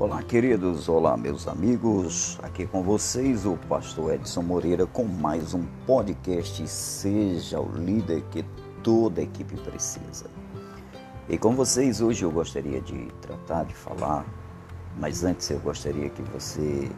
Olá, 0.00 0.22
queridos, 0.22 0.88
olá, 0.88 1.16
meus 1.16 1.48
amigos. 1.48 2.38
Aqui 2.40 2.68
com 2.68 2.84
vocês 2.84 3.44
o 3.44 3.56
pastor 3.68 4.14
Edson 4.14 4.42
Moreira 4.42 4.86
com 4.86 5.02
mais 5.02 5.54
um 5.54 5.64
podcast 5.88 6.68
Seja 6.68 7.58
o 7.58 7.68
líder 7.72 8.22
que 8.30 8.44
toda 8.80 9.20
equipe 9.20 9.56
precisa. 9.56 10.26
E 11.28 11.36
com 11.36 11.56
vocês 11.56 12.00
hoje 12.00 12.24
eu 12.24 12.30
gostaria 12.30 12.80
de 12.80 13.08
tratar 13.20 13.64
de 13.64 13.74
falar, 13.74 14.24
mas 14.96 15.24
antes 15.24 15.50
eu 15.50 15.58
gostaria 15.58 16.08
que 16.10 16.22
você 16.22 16.88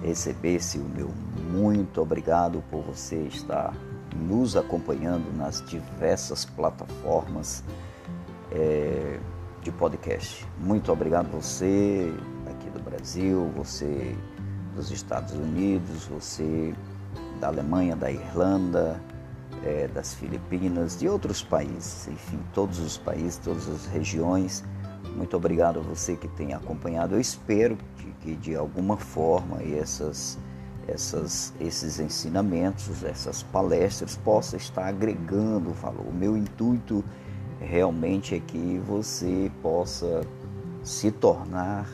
recebesse 0.00 0.78
o 0.78 0.84
meu 0.84 1.10
muito 1.50 2.00
obrigado 2.00 2.62
por 2.70 2.80
você 2.82 3.22
estar 3.22 3.74
nos 4.14 4.56
acompanhando 4.56 5.36
nas 5.36 5.66
diversas 5.66 6.44
plataformas. 6.44 7.64
É, 8.52 9.18
de 9.62 9.70
podcast. 9.70 10.46
Muito 10.58 10.90
obrigado 10.90 11.30
você 11.30 12.12
aqui 12.50 12.70
do 12.70 12.80
Brasil, 12.80 13.50
você 13.54 14.16
dos 14.74 14.90
Estados 14.90 15.34
Unidos, 15.34 16.06
você 16.06 16.74
da 17.40 17.48
Alemanha, 17.48 17.94
da 17.94 18.10
Irlanda, 18.10 19.00
é, 19.64 19.88
das 19.88 20.14
Filipinas, 20.14 20.98
de 20.98 21.08
outros 21.08 21.42
países, 21.42 22.08
enfim, 22.08 22.38
todos 22.54 22.78
os 22.78 22.96
países, 22.96 23.36
todas 23.36 23.68
as 23.68 23.86
regiões. 23.86 24.64
Muito 25.14 25.36
obrigado 25.36 25.80
a 25.80 25.82
você 25.82 26.16
que 26.16 26.28
tem 26.28 26.54
acompanhado. 26.54 27.14
Eu 27.14 27.20
espero 27.20 27.76
que, 27.96 28.12
que 28.20 28.36
de 28.36 28.54
alguma 28.56 28.96
forma 28.96 29.62
essas, 29.62 30.38
essas, 30.88 31.52
esses 31.60 32.00
ensinamentos, 32.00 33.04
essas 33.04 33.42
palestras 33.42 34.16
possam 34.16 34.58
estar 34.58 34.86
agregando 34.86 35.70
valor. 35.72 36.06
O 36.06 36.14
meu 36.14 36.36
intuito 36.36 37.04
é 37.04 37.19
realmente 37.60 38.34
é 38.34 38.40
que 38.40 38.80
você 38.86 39.50
possa 39.62 40.22
se 40.82 41.10
tornar 41.10 41.88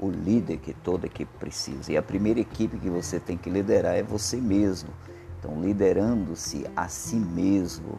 o 0.00 0.10
líder 0.10 0.58
que 0.58 0.72
toda 0.72 1.06
equipe 1.06 1.30
precisa. 1.38 1.92
E 1.92 1.96
a 1.96 2.02
primeira 2.02 2.40
equipe 2.40 2.78
que 2.78 2.88
você 2.88 3.18
tem 3.18 3.36
que 3.36 3.50
liderar 3.50 3.94
é 3.94 4.02
você 4.02 4.36
mesmo. 4.36 4.90
Então, 5.38 5.60
liderando-se 5.60 6.66
a 6.76 6.88
si 6.88 7.16
mesmo, 7.16 7.98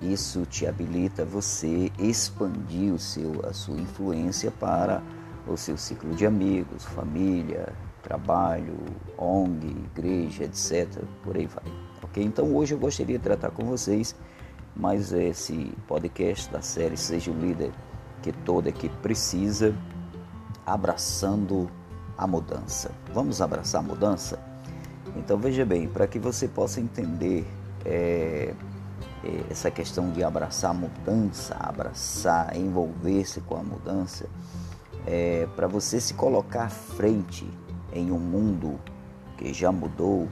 isso 0.00 0.46
te 0.46 0.66
habilita 0.66 1.24
você 1.24 1.90
expandir 1.98 2.94
o 2.94 2.98
seu, 2.98 3.44
a 3.46 3.52
sua 3.52 3.78
influência 3.78 4.50
para 4.50 5.02
o 5.46 5.56
seu 5.56 5.76
ciclo 5.76 6.14
de 6.14 6.24
amigos, 6.24 6.84
família, 6.84 7.72
trabalho, 8.02 8.76
ONG, 9.18 9.68
igreja, 9.94 10.44
etc. 10.44 11.02
Por 11.22 11.36
aí 11.36 11.46
vai. 11.46 11.64
Ok? 12.02 12.22
Então, 12.22 12.54
hoje 12.54 12.74
eu 12.74 12.78
gostaria 12.78 13.18
de 13.18 13.22
tratar 13.22 13.50
com 13.50 13.64
vocês 13.64 14.14
mais 14.80 15.12
esse 15.12 15.72
podcast 15.86 16.50
da 16.50 16.62
série 16.62 16.96
Seja 16.96 17.30
o 17.30 17.34
Líder 17.38 17.70
que 18.22 18.32
toda 18.32 18.70
equipe 18.70 18.94
precisa, 19.02 19.74
abraçando 20.66 21.70
a 22.16 22.26
mudança. 22.26 22.90
Vamos 23.12 23.42
abraçar 23.42 23.80
a 23.80 23.84
mudança? 23.84 24.38
Então 25.16 25.38
veja 25.38 25.64
bem, 25.64 25.86
para 25.86 26.06
que 26.06 26.18
você 26.18 26.48
possa 26.48 26.80
entender 26.80 27.46
é, 27.84 28.54
é, 29.22 29.44
essa 29.50 29.70
questão 29.70 30.10
de 30.10 30.22
abraçar 30.22 30.70
a 30.70 30.74
mudança, 30.74 31.56
abraçar, 31.58 32.56
envolver-se 32.56 33.40
com 33.42 33.56
a 33.56 33.62
mudança, 33.62 34.26
é, 35.06 35.46
para 35.56 35.66
você 35.66 36.00
se 36.00 36.14
colocar 36.14 36.64
à 36.64 36.68
frente 36.68 37.48
em 37.92 38.10
um 38.10 38.18
mundo 38.18 38.78
que 39.36 39.52
já 39.52 39.72
mudou, 39.72 40.28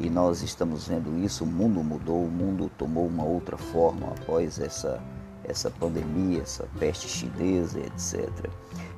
e 0.00 0.08
nós 0.08 0.42
estamos 0.42 0.88
vendo 0.88 1.14
isso, 1.22 1.44
o 1.44 1.46
mundo 1.46 1.84
mudou, 1.84 2.24
o 2.24 2.30
mundo 2.30 2.70
tomou 2.78 3.06
uma 3.06 3.22
outra 3.22 3.58
forma 3.58 4.08
após 4.08 4.58
essa, 4.58 4.98
essa 5.44 5.70
pandemia, 5.70 6.40
essa 6.40 6.66
peste 6.78 7.06
chinesa, 7.06 7.78
etc. 7.78 8.30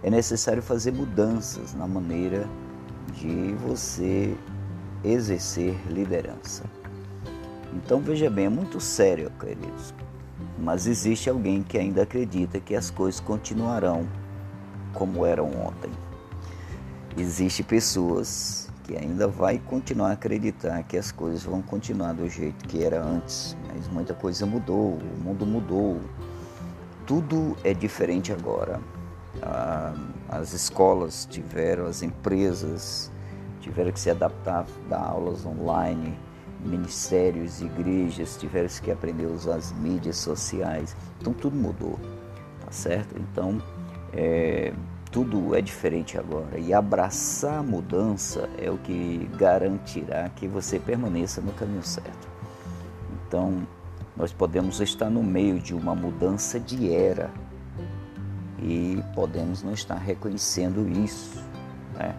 É 0.05 0.08
necessário 0.08 0.62
fazer 0.62 0.92
mudanças 0.92 1.75
na 1.75 1.89
maneira 1.89 2.48
de 3.14 3.52
você 3.67 4.36
exercer 5.02 5.77
liderança. 5.91 6.62
Então 7.74 8.01
veja 8.01 8.30
bem, 8.30 8.46
é 8.46 8.51
muito 8.51 8.80
sério, 8.80 9.29
queridos, 9.41 9.92
mas 10.57 10.86
existe 10.86 11.29
alguém 11.29 11.64
que 11.64 11.77
ainda 11.77 12.05
acredita 12.05 12.61
que 12.61 12.77
as 12.77 12.91
coisas 12.91 13.18
continuarão 13.18 14.07
como 14.95 15.27
eram 15.27 15.46
ontem. 15.46 15.91
Existem 17.17 17.67
pessoas 17.67 18.71
que 18.92 18.98
ainda 18.98 19.27
vai 19.27 19.58
continuar 19.58 20.11
a 20.11 20.13
acreditar 20.13 20.83
que 20.83 20.98
as 20.98 21.11
coisas 21.11 21.42
vão 21.45 21.63
continuar 21.63 22.13
do 22.13 22.29
jeito 22.29 22.69
que 22.69 22.85
era 22.85 23.03
antes, 23.03 23.57
mas 23.67 23.89
muita 23.89 24.13
coisa 24.13 24.45
mudou, 24.45 24.98
o 24.98 25.25
mundo 25.25 25.47
mudou, 25.47 25.98
tudo 27.07 27.57
é 27.64 27.73
diferente 27.73 28.33
agora. 28.33 28.80
As 30.29 30.53
escolas 30.53 31.27
tiveram, 31.30 31.86
as 31.86 32.03
empresas 32.03 33.11
tiveram 33.61 33.92
que 33.92 34.01
se 34.01 34.11
adaptar 34.11 34.67
a 34.91 34.97
aulas 34.97 35.47
online, 35.47 36.19
ministérios, 36.61 37.63
igrejas 37.63 38.36
tiveram 38.36 38.69
que 38.69 38.91
aprender 38.91 39.24
a 39.24 39.30
usar 39.30 39.55
as 39.57 39.73
mídias 39.73 40.17
sociais, 40.17 40.95
então 41.19 41.33
tudo 41.33 41.57
mudou, 41.57 41.98
tá 42.61 42.70
certo? 42.70 43.14
Então, 43.19 43.61
é, 44.13 44.74
tudo 45.12 45.55
é 45.55 45.61
diferente 45.61 46.18
agora 46.18 46.58
e 46.58 46.73
abraçar 46.73 47.58
a 47.58 47.62
mudança 47.62 48.48
é 48.58 48.70
o 48.70 48.78
que 48.78 49.30
garantirá 49.36 50.30
que 50.30 50.48
você 50.48 50.78
permaneça 50.78 51.42
no 51.42 51.52
caminho 51.52 51.83
certo. 51.83 52.27
Então, 53.28 53.67
nós 54.17 54.33
podemos 54.33 54.80
estar 54.80 55.11
no 55.11 55.23
meio 55.23 55.61
de 55.61 55.74
uma 55.74 55.95
mudança 55.95 56.58
de 56.58 56.92
era 56.92 57.30
e 58.58 59.02
podemos 59.14 59.62
não 59.62 59.74
estar 59.74 59.96
reconhecendo 59.96 60.89
isso. 60.89 61.44
Né? 61.94 62.17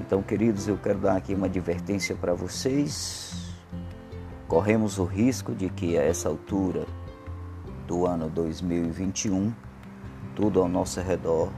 Então, 0.00 0.22
queridos, 0.22 0.68
eu 0.68 0.78
quero 0.78 1.00
dar 1.00 1.16
aqui 1.16 1.34
uma 1.34 1.46
advertência 1.46 2.14
para 2.14 2.34
vocês. 2.34 3.52
Corremos 4.46 4.98
o 4.98 5.04
risco 5.04 5.56
de 5.56 5.68
que 5.68 5.98
a 5.98 6.02
essa 6.02 6.28
altura 6.28 6.86
do 7.84 8.06
ano 8.06 8.30
2021, 8.30 9.52
tudo 10.36 10.62
ao 10.62 10.68
nosso 10.68 11.00
redor 11.00 11.50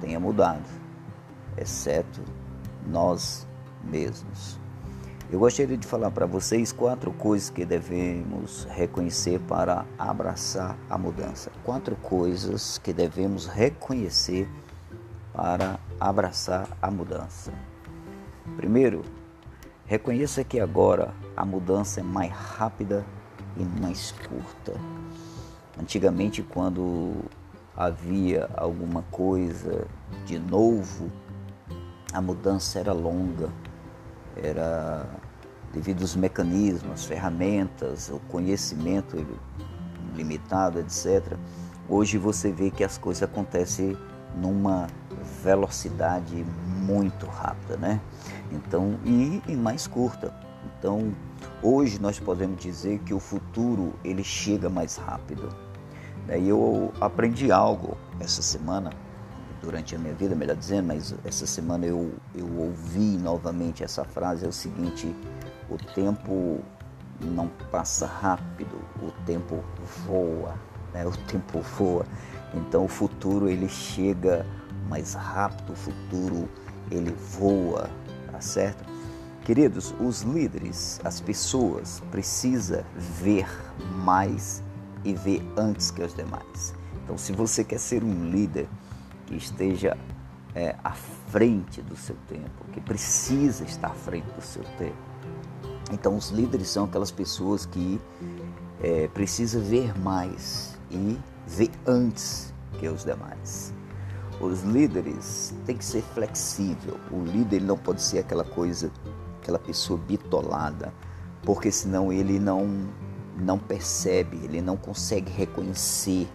tenha 0.00 0.18
mudado, 0.18 0.64
exceto 1.56 2.22
nós 2.86 3.46
mesmos. 3.84 4.58
Eu 5.30 5.38
gostaria 5.38 5.76
de 5.76 5.86
falar 5.86 6.10
para 6.10 6.24
vocês 6.24 6.72
quatro 6.72 7.12
coisas 7.12 7.50
que 7.50 7.62
devemos 7.64 8.66
reconhecer 8.70 9.38
para 9.40 9.84
abraçar 9.98 10.74
a 10.88 10.96
mudança. 10.96 11.52
Quatro 11.64 11.94
coisas 11.96 12.78
que 12.78 12.94
devemos 12.94 13.46
reconhecer 13.46 14.48
para 15.34 15.78
abraçar 16.00 16.66
a 16.80 16.90
mudança. 16.90 17.52
Primeiro, 18.56 19.02
reconheça 19.84 20.42
que 20.42 20.58
agora 20.58 21.12
a 21.36 21.44
mudança 21.44 22.00
é 22.00 22.02
mais 22.02 22.32
rápida 22.32 23.04
e 23.54 23.64
mais 23.80 24.12
curta. 24.12 24.80
Antigamente, 25.78 26.42
quando 26.42 27.12
havia 27.78 28.50
alguma 28.56 29.02
coisa 29.02 29.86
de 30.26 30.36
novo, 30.36 31.12
a 32.12 32.20
mudança 32.20 32.80
era 32.80 32.92
longa, 32.92 33.48
era 34.36 35.06
devido 35.72 36.02
aos 36.02 36.16
mecanismos, 36.16 37.04
ferramentas, 37.04 38.08
o 38.08 38.18
conhecimento 38.28 39.24
limitado, 40.16 40.80
etc. 40.80 41.36
Hoje 41.88 42.18
você 42.18 42.50
vê 42.50 42.68
que 42.68 42.82
as 42.82 42.98
coisas 42.98 43.22
acontecem 43.22 43.96
numa 44.34 44.88
velocidade 45.44 46.44
muito 46.84 47.26
rápida, 47.26 47.76
né? 47.76 48.00
Então, 48.50 48.98
e, 49.04 49.40
e 49.46 49.54
mais 49.54 49.86
curta. 49.86 50.34
Então, 50.76 51.14
hoje 51.62 52.00
nós 52.00 52.18
podemos 52.18 52.60
dizer 52.60 52.98
que 53.00 53.14
o 53.14 53.20
futuro 53.20 53.94
ele 54.02 54.24
chega 54.24 54.68
mais 54.68 54.96
rápido. 54.96 55.67
Daí 56.28 56.50
eu 56.50 56.92
aprendi 57.00 57.50
algo 57.50 57.96
essa 58.20 58.42
semana, 58.42 58.90
durante 59.62 59.96
a 59.96 59.98
minha 59.98 60.12
vida, 60.12 60.36
melhor 60.36 60.56
dizendo, 60.56 60.88
mas 60.88 61.14
essa 61.24 61.46
semana 61.46 61.86
eu, 61.86 62.12
eu 62.34 62.46
ouvi 62.58 63.16
novamente 63.16 63.82
essa 63.82 64.04
frase, 64.04 64.44
é 64.44 64.48
o 64.48 64.52
seguinte, 64.52 65.16
o 65.70 65.78
tempo 65.94 66.60
não 67.18 67.48
passa 67.70 68.06
rápido, 68.06 68.78
o 69.02 69.10
tempo 69.24 69.64
voa, 70.06 70.54
né? 70.92 71.06
o 71.06 71.16
tempo 71.26 71.60
voa. 71.60 72.04
Então 72.52 72.84
o 72.84 72.88
futuro 72.88 73.48
ele 73.48 73.68
chega 73.68 74.44
mais 74.86 75.14
rápido, 75.14 75.72
o 75.72 75.76
futuro 75.76 76.46
ele 76.90 77.10
voa, 77.10 77.88
tá 78.30 78.38
certo? 78.38 78.84
Queridos, 79.44 79.94
os 79.98 80.20
líderes, 80.22 81.00
as 81.02 81.22
pessoas 81.22 82.02
precisam 82.10 82.84
ver 82.94 83.48
mais 84.04 84.62
e 85.04 85.14
ver 85.14 85.42
antes 85.56 85.90
que 85.90 86.02
os 86.02 86.14
demais. 86.14 86.74
Então, 87.04 87.16
se 87.16 87.32
você 87.32 87.64
quer 87.64 87.78
ser 87.78 88.04
um 88.04 88.30
líder 88.30 88.68
que 89.26 89.36
esteja 89.36 89.96
é, 90.54 90.74
à 90.82 90.92
frente 90.92 91.80
do 91.82 91.96
seu 91.96 92.16
tempo, 92.28 92.64
que 92.72 92.80
precisa 92.80 93.64
estar 93.64 93.88
à 93.88 93.94
frente 93.94 94.26
do 94.32 94.42
seu 94.42 94.62
tempo, 94.76 94.96
então 95.92 96.16
os 96.16 96.30
líderes 96.30 96.68
são 96.68 96.84
aquelas 96.84 97.10
pessoas 97.10 97.64
que 97.64 98.00
é, 98.82 99.08
precisam 99.08 99.62
ver 99.62 99.98
mais 99.98 100.78
e 100.90 101.18
ver 101.46 101.70
antes 101.86 102.52
que 102.78 102.86
os 102.88 103.04
demais. 103.04 103.72
os 104.40 104.62
líderes 104.62 105.54
têm 105.66 105.76
que 105.76 105.84
ser 105.84 106.02
flexível. 106.14 106.96
O 107.10 107.24
líder 107.24 107.60
não 107.60 107.76
pode 107.76 108.02
ser 108.02 108.20
aquela 108.20 108.44
coisa, 108.44 108.90
aquela 109.42 109.58
pessoa 109.58 109.98
bitolada, 109.98 110.92
porque 111.42 111.72
senão 111.72 112.12
ele 112.12 112.38
não 112.38 112.86
não 113.40 113.58
percebe, 113.58 114.36
ele 114.44 114.60
não 114.60 114.76
consegue 114.76 115.30
reconhecer 115.30 116.28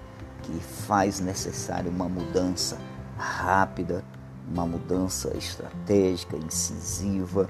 que 0.43 0.59
faz 0.59 1.19
necessário 1.19 1.89
uma 1.89 2.07
mudança 2.07 2.77
rápida, 3.17 4.03
uma 4.51 4.65
mudança 4.65 5.35
estratégica, 5.37 6.37
incisiva. 6.37 7.49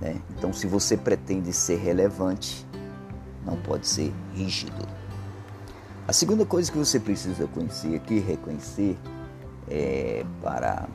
Né? 0.00 0.20
Então, 0.30 0.52
se 0.52 0.66
você 0.66 0.96
pretende 0.96 1.52
ser 1.52 1.78
relevante, 1.78 2.66
não 3.44 3.56
pode 3.56 3.86
ser 3.86 4.12
rígido. 4.34 4.86
A 6.06 6.12
segunda 6.12 6.44
coisa 6.44 6.70
que 6.70 6.78
você 6.78 6.98
precisa 6.98 7.46
conhecer 7.46 7.94
aqui, 7.94 8.18
reconhecer, 8.18 8.98
é, 9.68 10.24
para 10.42 10.88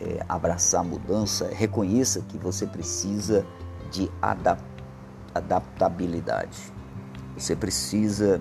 é, 0.00 0.24
abraçar 0.28 0.80
a 0.80 0.84
mudança, 0.84 1.48
reconheça 1.52 2.20
que 2.22 2.36
você 2.36 2.66
precisa 2.66 3.46
de 3.90 4.10
adap 4.20 4.60
adaptabilidade. 5.34 6.72
Você 7.36 7.56
precisa 7.56 8.40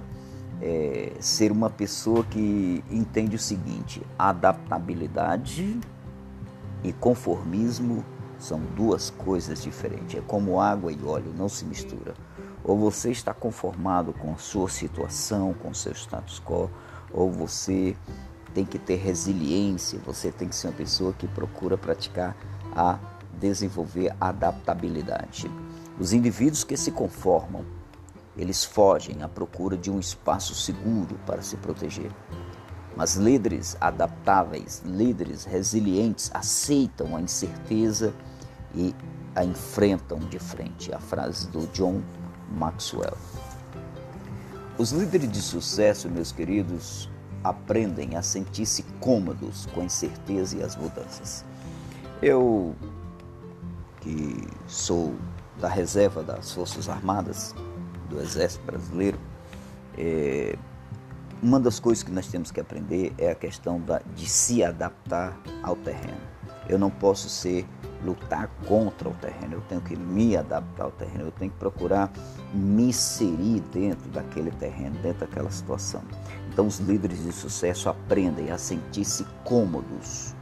é, 0.62 1.14
ser 1.20 1.52
uma 1.52 1.70
pessoa 1.70 2.24
que 2.24 2.84
entende 2.90 3.36
o 3.36 3.40
seguinte: 3.40 4.02
adaptabilidade 4.18 5.80
e 6.84 6.94
conformismo 6.94 8.04
são 8.40 8.60
duas 8.76 9.10
coisas 9.10 9.62
diferentes. 9.62 10.16
É 10.16 10.22
como 10.22 10.60
água 10.60 10.92
e 10.92 11.04
óleo, 11.04 11.34
não 11.38 11.48
se 11.48 11.66
mistura. 11.66 12.14
Ou 12.64 12.78
você 12.78 13.12
está 13.12 13.34
conformado 13.34 14.14
com 14.14 14.34
a 14.34 14.38
sua 14.38 14.70
situação, 14.70 15.54
com 15.54 15.70
o 15.70 15.76
seu 15.76 15.94
status 15.94 16.42
quo, 16.46 16.70
ou 17.12 17.32
você 17.32 17.96
tem 18.54 18.66
que 18.66 18.78
ter 18.78 18.96
resiliência, 18.96 20.00
você 20.06 20.32
tem 20.32 20.48
que 20.48 20.56
ser 20.56 20.68
uma 20.68 20.74
pessoa 20.74 21.14
que 21.14 21.28
procura 21.28 21.78
praticar 21.78 22.36
a 22.76 23.00
desenvolver 23.40 24.14
adaptabilidade. 24.20 25.50
Os 26.00 26.14
indivíduos 26.14 26.64
que 26.64 26.78
se 26.78 26.92
conformam, 26.92 27.66
eles 28.38 28.64
fogem 28.64 29.22
à 29.22 29.28
procura 29.28 29.78
de 29.78 29.92
um 29.92 30.00
espaço 30.00 30.56
seguro 30.56 31.16
para 31.26 31.42
se 31.42 31.56
proteger. 31.58 32.12
Mas 32.96 33.16
líderes 33.16 33.76
adaptáveis, 33.82 34.82
líderes 34.86 35.46
resilientes, 35.46 36.32
aceitam 36.34 37.16
a 37.16 37.22
incerteza 37.22 38.14
e 38.74 38.96
a 39.36 39.44
enfrentam 39.44 40.20
de 40.20 40.40
frente. 40.40 40.94
A 40.94 41.00
frase 41.00 41.48
do 41.50 41.68
John 41.74 42.02
Maxwell. 42.52 43.18
Os 44.78 44.92
líderes 44.92 45.32
de 45.32 45.42
sucesso, 45.42 46.10
meus 46.10 46.32
queridos, 46.32 47.10
aprendem 47.44 48.16
a 48.16 48.22
sentir-se 48.22 48.84
cômodos 49.00 49.68
com 49.68 49.82
a 49.82 49.86
incerteza 49.86 50.58
e 50.58 50.64
as 50.64 50.76
mudanças. 50.76 51.44
Eu, 52.22 52.76
que 54.02 54.48
sou 54.68 55.16
da 55.60 55.68
reserva 55.68 56.24
das 56.24 56.52
Forças 56.52 56.90
Armadas, 56.90 57.54
do 58.14 58.22
Exército 58.22 58.66
Brasileiro, 58.66 59.18
é, 59.98 60.56
uma 61.42 61.60
das 61.60 61.80
coisas 61.80 62.04
que 62.04 62.12
nós 62.12 62.28
temos 62.28 62.52
que 62.52 62.60
aprender 62.60 63.14
é 63.18 63.32
a 63.32 63.36
questão 63.36 63.80
da, 63.82 64.02
de 64.16 64.28
se 64.30 64.64
adaptar 64.64 65.38
ao 65.62 65.76
terreno. 65.76 66.22
Eu 66.70 66.80
não 66.80 66.90
posso 66.90 67.28
ser 67.28 67.66
lutar 68.06 68.50
contra 68.68 69.10
o 69.10 69.14
terreno, 69.16 69.56
eu 69.56 69.62
tenho 69.62 69.82
que 69.82 69.96
me 69.96 70.38
adaptar 70.38 70.86
ao 70.86 70.92
terreno, 70.92 71.26
eu 71.26 71.32
tenho 71.32 71.52
que 71.52 71.58
procurar 71.58 72.12
me 72.54 72.90
inserir 72.90 73.62
dentro 73.74 74.10
daquele 74.10 74.52
terreno, 74.52 74.96
dentro 75.02 75.26
daquela 75.26 75.50
situação. 75.50 76.02
Então, 76.52 76.68
os 76.68 76.80
líderes 76.80 77.24
de 77.24 77.32
sucesso 77.32 77.90
aprendem 77.90 78.52
a 78.52 78.58
sentir-se 78.58 79.26
cômodos 79.44 80.34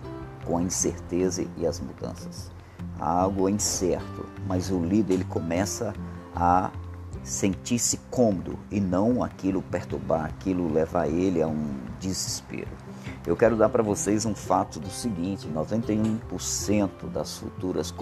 com 0.45 0.57
a 0.57 0.62
incerteza 0.62 1.45
e 1.57 1.65
as 1.65 1.79
mudanças. 1.79 2.51
Algo 3.00 3.47
é 3.47 3.51
incerto, 3.51 4.25
mas 4.47 4.69
o 4.69 4.79
líder 4.83 5.15
ele 5.15 5.25
começa 5.25 5.94
a 6.35 6.71
sentir-se 7.23 7.97
cômodo 8.09 8.57
e 8.69 8.79
não 8.79 9.23
aquilo 9.23 9.62
perturbar, 9.62 10.25
aquilo 10.25 10.71
levar 10.71 11.07
ele 11.07 11.41
a 11.41 11.47
um 11.47 11.75
desespero. 12.00 12.71
Eu 13.25 13.35
quero 13.35 13.56
dar 13.56 13.69
para 13.69 13.83
vocês 13.83 14.25
um 14.25 14.33
fato 14.33 14.79
do 14.79 14.89
seguinte: 14.89 15.47
91% 15.47 16.89
das 17.12 17.38
futuras 17.38 17.94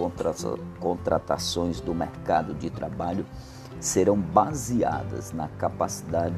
contratações 0.78 1.80
do 1.80 1.94
mercado 1.94 2.54
de 2.54 2.70
trabalho 2.70 3.26
serão 3.78 4.16
baseadas 4.16 5.32
na 5.32 5.48
capacidade 5.48 6.34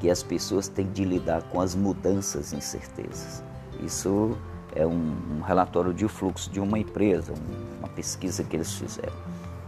que 0.00 0.10
as 0.10 0.22
pessoas 0.22 0.68
têm 0.68 0.86
de 0.86 1.04
lidar 1.04 1.42
com 1.44 1.60
as 1.60 1.74
mudanças 1.74 2.52
e 2.52 2.56
incertezas. 2.56 3.42
Isso 3.82 4.36
é 4.74 4.86
um, 4.86 5.16
um 5.38 5.40
relatório 5.40 5.92
de 5.92 6.06
fluxo 6.08 6.50
de 6.50 6.60
uma 6.60 6.78
empresa, 6.78 7.32
uma 7.78 7.88
pesquisa 7.88 8.44
que 8.44 8.56
eles 8.56 8.72
fizeram. 8.72 9.12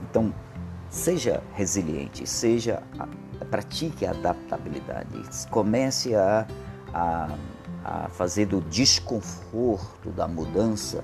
Então, 0.09 0.33
seja 0.91 1.43
resiliente, 1.55 2.27
seja 2.27 2.83
pratique 3.51 4.05
a 4.05 4.11
adaptabilidade, 4.11 5.23
comece 5.51 6.15
a, 6.15 6.47
a 6.93 7.29
a 7.85 8.09
fazer 8.09 8.47
do 8.47 8.61
desconforto 8.61 10.11
da 10.11 10.29
mudança 10.29 11.03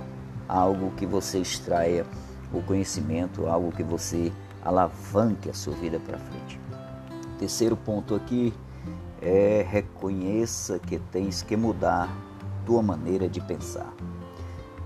algo 0.49 0.93
que 0.93 1.07
você 1.07 1.39
extraia 1.39 2.07
o 2.53 2.63
conhecimento, 2.63 3.47
algo 3.47 3.73
que 3.73 3.83
você 3.83 4.33
alavanque 4.65 5.51
a 5.51 5.55
sua 5.55 5.75
vida 5.75 5.99
para 5.99 6.19
frente. 6.19 6.61
Terceiro 7.39 7.77
ponto 7.77 8.15
aqui 8.15 8.55
é 9.21 9.67
reconheça 9.69 10.79
que 10.79 10.99
tens 11.11 11.43
que 11.43 11.57
mudar 11.57 12.09
tua 12.65 12.83
maneira 12.83 13.29
de 13.29 13.41
pensar. 13.41 13.93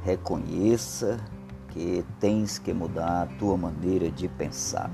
Reconheça 0.03 1.19
que 1.71 2.05
tens 2.19 2.59
que 2.59 2.73
mudar 2.73 3.23
a 3.23 3.27
tua 3.39 3.57
maneira 3.57 4.11
de 4.11 4.27
pensar. 4.29 4.91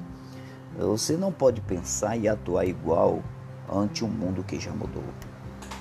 Você 0.79 1.17
não 1.17 1.33
pode 1.33 1.63
pensar 1.63 2.17
e 2.17 2.29
atuar 2.29 2.67
igual 2.67 3.23
ante 3.73 4.05
um 4.05 4.09
mundo 4.09 4.45
que 4.45 4.61
já 4.61 4.73
mudou. 4.73 5.03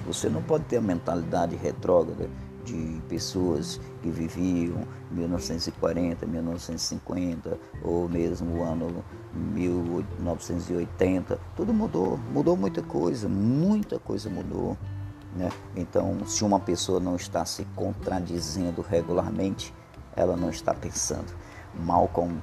Você 0.06 0.30
não 0.30 0.42
pode 0.42 0.64
ter 0.66 0.78
a 0.78 0.82
mentalidade 0.82 1.56
retrógrada 1.56 2.30
de 2.64 3.02
pessoas 3.08 3.80
que 4.02 4.10
viviam 4.10 4.88
1940, 5.12 6.26
1950 6.26 7.60
ou 7.84 8.10
mesmo 8.10 8.58
o 8.58 8.64
ano 8.64 9.06
1980. 9.34 11.40
Tudo 11.56 11.72
mudou, 11.74 12.20
mudou 12.34 12.58
muita 12.58 12.82
coisa, 12.82 13.30
muita 13.30 14.00
coisa 14.00 14.28
mudou. 14.30 14.76
Né? 15.36 15.52
Então, 15.76 16.26
se 16.26 16.44
uma 16.44 16.60
pessoa 16.60 17.00
não 17.00 17.16
está 17.16 17.46
se 17.46 17.66
contradizendo 17.76 18.82
regularmente, 18.82 19.72
ela 20.16 20.36
não 20.36 20.50
está 20.50 20.74
pensando. 20.74 21.34
Malcolm 21.74 22.42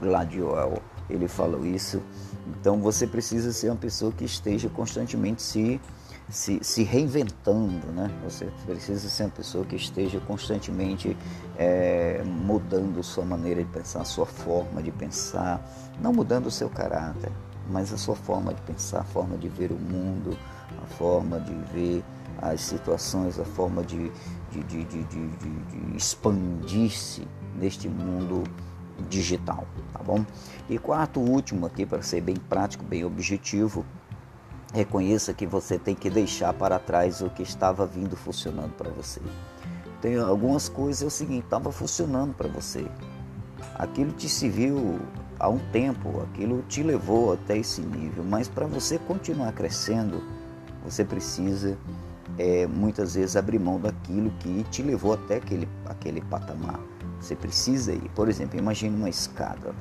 Gladwell, 0.00 0.82
ele 1.08 1.28
falou 1.28 1.64
isso. 1.64 2.02
Então, 2.48 2.80
você 2.80 3.06
precisa 3.06 3.52
ser 3.52 3.68
uma 3.68 3.76
pessoa 3.76 4.12
que 4.12 4.24
esteja 4.24 4.68
constantemente 4.68 5.42
se 5.42 5.80
se, 6.30 6.60
se 6.62 6.84
reinventando, 6.84 7.88
né? 7.92 8.08
Você 8.24 8.46
precisa 8.64 9.08
ser 9.08 9.24
uma 9.24 9.30
pessoa 9.30 9.64
que 9.64 9.74
esteja 9.74 10.20
constantemente 10.20 11.16
é, 11.58 12.22
mudando 12.24 13.02
sua 13.02 13.24
maneira 13.24 13.62
de 13.62 13.68
pensar, 13.70 14.04
sua 14.04 14.26
forma 14.26 14.80
de 14.80 14.92
pensar, 14.92 15.60
não 16.00 16.12
mudando 16.12 16.46
o 16.46 16.50
seu 16.50 16.70
caráter, 16.70 17.32
mas 17.68 17.92
a 17.92 17.98
sua 17.98 18.14
forma 18.14 18.54
de 18.54 18.62
pensar, 18.62 19.00
a 19.00 19.04
forma 19.04 19.36
de 19.36 19.48
ver 19.48 19.72
o 19.72 19.78
mundo, 19.78 20.38
a 20.82 20.86
forma 20.86 21.40
de 21.40 21.54
ver 21.72 22.04
as 22.40 22.60
situações, 22.60 23.38
a 23.38 23.44
forma 23.44 23.82
de, 23.82 24.10
de, 24.50 24.62
de, 24.62 24.84
de, 24.84 25.96
expandir-se 25.96 27.26
neste 27.54 27.88
mundo 27.88 28.44
digital, 29.08 29.66
tá 29.92 30.02
bom? 30.02 30.24
E 30.68 30.78
quarto, 30.78 31.20
último 31.20 31.66
aqui, 31.66 31.86
para 31.86 32.02
ser 32.02 32.20
bem 32.20 32.36
prático, 32.36 32.84
bem 32.84 33.04
objetivo, 33.04 33.84
Reconheça 34.72 35.34
que 35.34 35.46
você 35.46 35.76
tem 35.78 35.96
que 35.96 36.08
deixar 36.08 36.52
para 36.52 36.78
trás 36.78 37.20
o 37.20 37.28
que 37.28 37.42
estava 37.42 37.84
vindo 37.84 38.16
funcionando 38.16 38.72
para 38.74 38.88
você. 38.88 39.20
Tem 40.00 40.16
algumas 40.16 40.68
coisas 40.68 41.02
é 41.02 41.06
o 41.06 41.10
seguinte, 41.10 41.44
estava 41.44 41.72
funcionando 41.72 42.32
para 42.34 42.48
você. 42.48 42.86
Aquilo 43.74 44.12
te 44.12 44.28
serviu 44.28 45.00
há 45.40 45.48
um 45.48 45.58
tempo, 45.72 46.22
aquilo 46.22 46.62
te 46.68 46.84
levou 46.84 47.32
até 47.32 47.58
esse 47.58 47.80
nível, 47.80 48.22
mas 48.22 48.46
para 48.46 48.64
você 48.66 48.96
continuar 48.96 49.52
crescendo, 49.52 50.22
você 50.84 51.04
precisa 51.04 51.76
é, 52.40 52.66
muitas 52.66 53.14
vezes 53.16 53.36
abrir 53.36 53.58
mão 53.58 53.78
daquilo 53.78 54.30
que 54.38 54.64
te 54.70 54.82
levou 54.82 55.12
até 55.12 55.36
aquele, 55.36 55.68
aquele 55.84 56.22
patamar. 56.22 56.80
Você 57.20 57.36
precisa 57.36 57.92
ir, 57.92 58.10
por 58.14 58.30
exemplo, 58.30 58.58
imagine 58.58 58.96
uma 58.96 59.10
escada. 59.10 59.74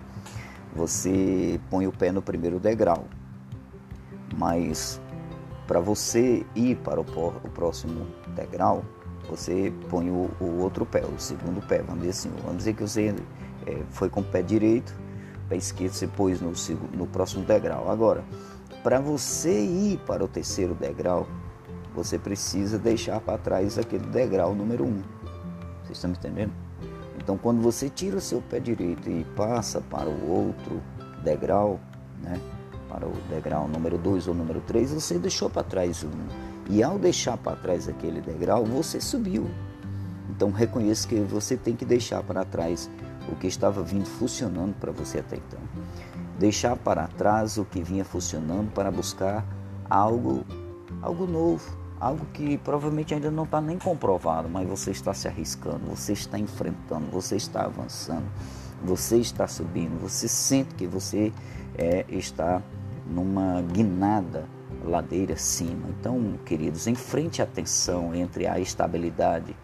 Você 0.76 1.58
põe 1.70 1.88
o 1.88 1.92
pé 1.92 2.12
no 2.12 2.22
primeiro 2.22 2.60
degrau, 2.60 3.06
mas 4.38 5.00
para 5.66 5.80
você 5.80 6.46
ir 6.54 6.76
para 6.78 7.00
o, 7.00 7.04
o, 7.04 7.50
próximo 7.50 8.06
degrau, 8.36 8.84
você 9.30 9.74
põe 9.90 10.10
o, 10.10 10.30
o, 10.42 10.60
outro 10.60 10.86
pé, 10.86 11.02
o 11.06 11.18
segundo 11.18 11.66
pé, 11.66 11.82
vamos 11.82 12.02
dizer 12.02 12.10
assim. 12.10 12.32
Vamos 12.42 12.58
dizer 12.58 12.74
que 12.74 12.82
você 12.82 13.16
é, 13.66 13.82
foi 13.90 14.10
com 14.10 14.20
o 14.20 14.24
pé 14.24 14.42
direito, 14.42 14.94
pé 15.48 15.56
esquerdo 15.56 15.94
você 15.94 16.08
pôs 16.08 16.42
no, 16.42 16.52
no 16.94 17.08
próximo 17.08 17.46
degrau. 17.46 17.90
Agora, 17.90 18.22
para 18.84 19.00
você 19.00 19.64
ir 19.64 19.98
para 20.00 20.26
o 20.26 20.28
terceiro 20.28 20.76
degrau, 20.76 21.26
você 21.96 22.18
precisa 22.18 22.78
deixar 22.78 23.20
para 23.20 23.38
trás 23.38 23.78
aquele 23.78 24.06
degrau 24.08 24.54
número 24.54 24.86
um. 24.86 25.02
Vocês 25.84 25.98
estão 25.98 26.12
me 26.12 26.18
entendendo? 26.18 26.54
Então, 27.18 27.38
quando 27.38 27.62
você 27.62 27.90
tira 27.90 28.18
o 28.18 28.22
seu 28.22 28.42
pé 28.42 28.60
direito 28.60 29.10
e 29.10 29.24
passa 29.36 29.82
para 29.82 30.10
o 30.10 30.30
outro 30.30 30.82
degrau, 31.24 31.80
né? 32.22 32.40
para 32.90 33.06
o 33.06 33.14
degrau 33.30 33.68
número 33.68 33.98
2 33.98 34.28
ou 34.28 34.34
número 34.34 34.62
3, 34.62 34.94
você 34.94 35.20
deixou 35.20 35.50
para 35.50 35.64
trás 35.64 36.04
um. 36.04 36.10
E 36.70 36.82
ao 36.82 36.98
deixar 36.98 37.38
para 37.38 37.56
trás 37.56 37.88
aquele 37.88 38.20
degrau, 38.20 38.66
você 38.66 39.00
subiu. 39.00 39.50
Então 40.30 40.52
reconheça 40.52 41.08
que 41.08 41.20
você 41.20 41.56
tem 41.56 41.76
que 41.76 41.86
deixar 41.86 42.24
para 42.24 42.44
trás 42.44 42.90
o 43.32 43.36
que 43.36 43.48
estava 43.48 43.84
vindo 43.84 44.06
funcionando 44.06 44.74
para 44.80 44.92
você 44.92 45.20
até 45.20 45.36
então. 45.36 45.60
Deixar 46.40 46.76
para 46.78 47.08
trás 47.08 47.58
o 47.58 47.66
que 47.66 47.84
vinha 47.84 48.06
funcionando 48.06 48.72
para 48.72 48.90
buscar 48.90 49.46
algo, 49.90 50.46
algo 51.02 51.26
novo, 51.26 51.78
algo 52.00 52.26
que 52.34 52.58
provavelmente 52.58 53.14
ainda 53.14 53.30
não 53.30 53.44
está 53.44 53.60
nem 53.60 53.78
comprovado, 53.78 54.50
mas 54.50 54.68
você 54.68 54.92
está 54.92 55.14
se 55.14 55.28
arriscando, 55.28 55.86
você 55.86 56.14
está 56.14 56.40
enfrentando, 56.40 57.08
você 57.12 57.36
está 57.36 57.66
avançando, 57.66 58.26
você 58.84 59.18
está 59.18 59.48
subindo, 59.48 60.00
você 60.00 60.28
sente 60.28 60.76
que 60.76 60.88
você 60.88 61.34
é, 61.78 62.06
está 62.10 62.62
numa 63.06 63.62
guinada 63.62 64.46
ladeira 64.84 65.34
acima. 65.34 65.90
Então, 65.90 66.40
queridos, 66.46 66.88
enfrente 66.88 67.42
a 67.42 67.46
tensão 67.46 68.14
entre 68.16 68.48
a 68.48 68.60
estabilidade 68.60 69.56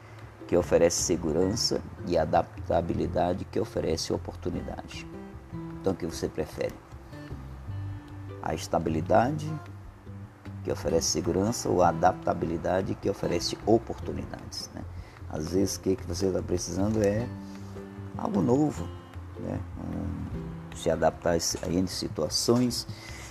que 0.47 0.55
oferece 0.55 1.03
segurança 1.03 1.81
e 2.07 2.17
a 2.17 2.21
adaptabilidade 2.21 3.45
que 3.45 3.59
oferece 3.59 4.13
oportunidade. 4.13 5.07
Então, 5.79 5.93
o 5.93 5.95
que 5.95 6.05
você 6.05 6.27
prefere? 6.27 6.73
A 8.41 8.53
estabilidade 8.53 9.51
que 10.65 10.71
oferece 10.71 11.07
segurança 11.07 11.69
ou 11.69 11.81
adaptabilidade 11.81 12.95
que 12.95 13.09
oferece 13.09 13.57
oportunidades. 13.65 14.69
Né? 14.73 14.81
Às 15.29 15.53
vezes, 15.53 15.77
o 15.77 15.79
que 15.79 15.97
você 16.07 16.25
está 16.25 16.41
precisando 16.41 17.01
é 17.01 17.25
algo 18.17 18.41
novo, 18.41 18.87
né? 19.39 19.59
Um, 19.79 20.75
se 20.75 20.89
adaptar 20.89 21.37
a 21.63 21.69
N 21.69 21.87
situações 21.87 22.85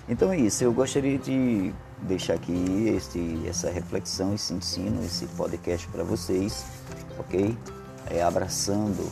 então 0.06 0.30
é 0.30 0.38
isso, 0.38 0.62
eu 0.62 0.72
gostaria 0.72 1.16
de 1.18 1.72
deixar 2.02 2.34
aqui 2.34 2.92
este, 2.94 3.40
essa 3.48 3.70
reflexão, 3.70 4.34
esse 4.34 4.52
ensino, 4.52 5.02
esse 5.02 5.26
podcast 5.28 5.88
para 5.88 6.04
vocês, 6.04 6.66
ok? 7.18 7.56
É, 8.10 8.22
abraçando, 8.22 9.10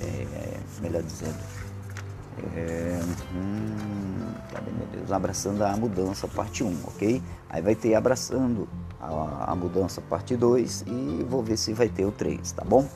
é, 0.00 0.58
melhor 0.80 1.02
dizendo, 1.02 1.38
é, 2.56 3.00
hum, 3.34 4.32
cadê 4.52 4.70
meu 4.70 4.86
Deus? 4.86 5.12
Abraçando 5.12 5.62
a 5.62 5.76
mudança, 5.76 6.26
parte 6.28 6.64
1, 6.64 6.80
ok? 6.84 7.22
Aí 7.48 7.62
vai 7.62 7.74
ter 7.74 7.94
abraçando 7.94 8.68
a, 9.00 9.52
a 9.52 9.54
mudança, 9.54 10.00
parte 10.00 10.36
2 10.36 10.84
e 10.86 11.26
vou 11.28 11.42
ver 11.42 11.56
se 11.56 11.72
vai 11.72 11.88
ter 11.88 12.04
o 12.04 12.12
3, 12.12 12.52
tá 12.52 12.64
bom? 12.64 12.88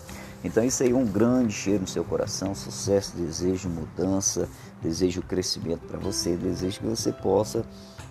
Então 0.44 0.62
isso 0.62 0.82
aí 0.82 0.92
é 0.92 0.94
um 0.94 1.06
grande 1.06 1.52
cheiro 1.52 1.80
no 1.80 1.88
seu 1.88 2.04
coração, 2.04 2.54
sucesso, 2.54 3.16
desejo 3.16 3.68
mudança, 3.68 4.48
desejo 4.82 5.22
crescimento 5.22 5.80
para 5.86 5.98
você, 5.98 6.36
desejo 6.36 6.80
que 6.80 6.86
você 6.86 7.10
possa 7.12 7.64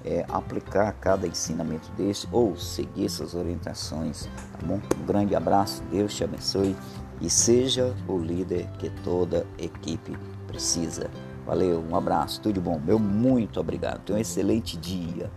é, 0.03 0.25
aplicar 0.29 0.91
cada 0.93 1.27
ensinamento 1.27 1.89
desse 1.93 2.27
ou 2.31 2.55
seguir 2.57 3.05
essas 3.05 3.33
orientações, 3.33 4.25
tá 4.51 4.65
bom? 4.65 4.81
Um 5.01 5.05
grande 5.05 5.35
abraço, 5.35 5.81
Deus 5.91 6.13
te 6.13 6.23
abençoe 6.23 6.75
e 7.21 7.29
seja 7.29 7.95
o 8.07 8.17
líder 8.17 8.67
que 8.79 8.89
toda 9.03 9.47
equipe 9.57 10.17
precisa. 10.47 11.09
Valeu, 11.45 11.83
um 11.87 11.95
abraço, 11.95 12.41
tudo 12.41 12.55
de 12.55 12.59
bom, 12.59 12.81
meu 12.83 12.97
muito 12.97 13.59
obrigado, 13.59 14.01
tenha 14.01 14.17
um 14.17 14.21
excelente 14.21 14.75
dia. 14.77 15.29